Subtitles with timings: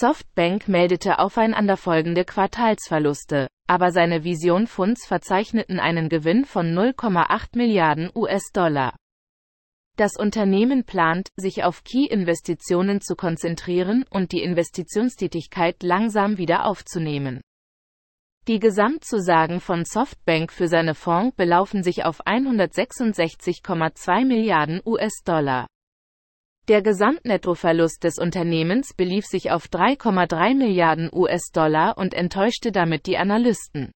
[0.00, 8.94] Softbank meldete aufeinanderfolgende Quartalsverluste, aber seine Vision Funds verzeichneten einen Gewinn von 0,8 Milliarden US-Dollar.
[9.96, 17.40] Das Unternehmen plant, sich auf Key-Investitionen zu konzentrieren und die Investitionstätigkeit langsam wieder aufzunehmen.
[18.46, 25.66] Die Gesamtzusagen von Softbank für seine Fonds belaufen sich auf 166,2 Milliarden US-Dollar.
[26.68, 33.90] Der Gesamtnettoverlust des Unternehmens belief sich auf 3,3 Milliarden US-Dollar und enttäuschte damit die Analysten.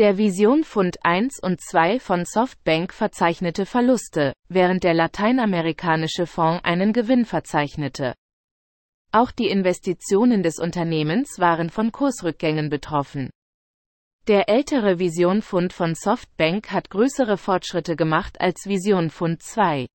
[0.00, 6.92] Der Vision Fund 1 und 2 von Softbank verzeichnete Verluste, während der lateinamerikanische Fonds einen
[6.92, 8.14] Gewinn verzeichnete.
[9.12, 13.30] Auch die Investitionen des Unternehmens waren von Kursrückgängen betroffen.
[14.26, 19.86] Der ältere Vision Fund von Softbank hat größere Fortschritte gemacht als Vision Fund 2.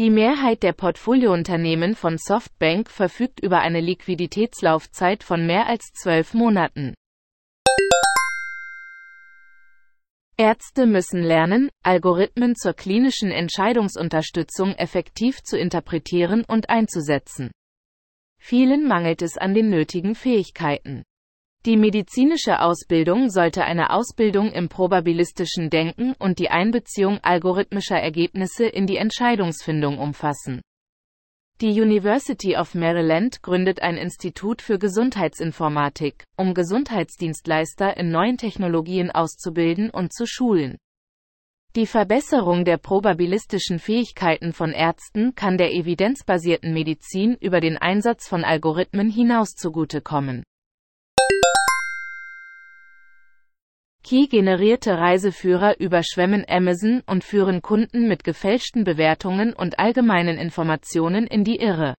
[0.00, 6.94] Die Mehrheit der Portfoliounternehmen von Softbank verfügt über eine Liquiditätslaufzeit von mehr als zwölf Monaten.
[10.38, 17.50] Ärzte müssen lernen, Algorithmen zur klinischen Entscheidungsunterstützung effektiv zu interpretieren und einzusetzen.
[18.38, 21.02] Vielen mangelt es an den nötigen Fähigkeiten.
[21.66, 28.86] Die medizinische Ausbildung sollte eine Ausbildung im probabilistischen Denken und die Einbeziehung algorithmischer Ergebnisse in
[28.86, 30.62] die Entscheidungsfindung umfassen.
[31.60, 39.90] Die University of Maryland gründet ein Institut für Gesundheitsinformatik, um Gesundheitsdienstleister in neuen Technologien auszubilden
[39.90, 40.78] und zu schulen.
[41.76, 48.44] Die Verbesserung der probabilistischen Fähigkeiten von Ärzten kann der evidenzbasierten Medizin über den Einsatz von
[48.44, 50.42] Algorithmen hinaus zugutekommen.
[54.10, 61.60] Key-generierte Reiseführer überschwemmen Amazon und führen Kunden mit gefälschten Bewertungen und allgemeinen Informationen in die
[61.60, 61.94] Irre.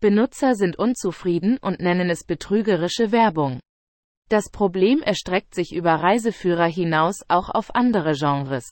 [0.00, 3.58] Benutzer sind unzufrieden und nennen es betrügerische Werbung.
[4.28, 8.70] Das Problem erstreckt sich über Reiseführer hinaus auch auf andere Genres.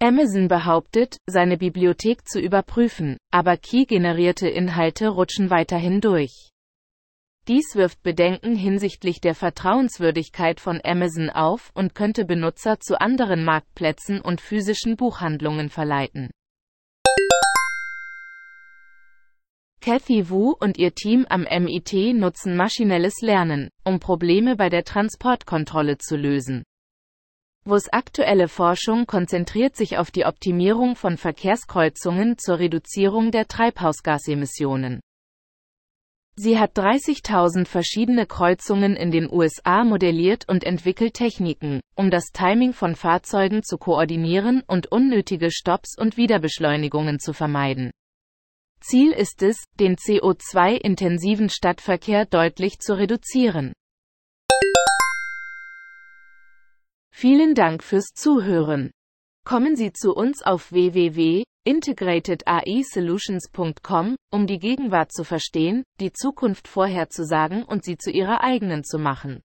[0.00, 6.50] Amazon behauptet, seine Bibliothek zu überprüfen, aber Key-generierte Inhalte rutschen weiterhin durch.
[7.48, 14.20] Dies wirft Bedenken hinsichtlich der Vertrauenswürdigkeit von Amazon auf und könnte Benutzer zu anderen Marktplätzen
[14.20, 16.30] und physischen Buchhandlungen verleiten.
[19.80, 25.98] Cathy Wu und ihr Team am MIT nutzen maschinelles Lernen, um Probleme bei der Transportkontrolle
[25.98, 26.64] zu lösen.
[27.64, 35.00] WUs aktuelle Forschung konzentriert sich auf die Optimierung von Verkehrskreuzungen zur Reduzierung der Treibhausgasemissionen.
[36.38, 42.74] Sie hat 30.000 verschiedene Kreuzungen in den USA modelliert und entwickelt Techniken, um das Timing
[42.74, 47.90] von Fahrzeugen zu koordinieren und unnötige Stopps und Wiederbeschleunigungen zu vermeiden.
[48.80, 53.72] Ziel ist es, den CO2-intensiven Stadtverkehr deutlich zu reduzieren.
[57.10, 58.90] Vielen Dank fürs Zuhören.
[59.44, 67.64] Kommen Sie zu uns auf www integratedAIsolutions.com, um die Gegenwart zu verstehen, die Zukunft vorherzusagen
[67.64, 69.42] und sie zu ihrer eigenen zu machen.